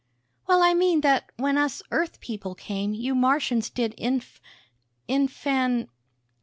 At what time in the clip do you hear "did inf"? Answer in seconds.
3.69-4.41